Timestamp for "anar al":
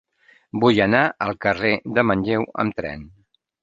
0.85-1.37